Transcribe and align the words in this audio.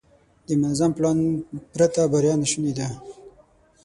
د 0.47 0.49
منظم 0.61 0.91
پلان 0.97 1.17
پرته 1.73 2.01
بریا 2.11 2.33
ناشونې 2.41 2.73
ده. 2.77 2.87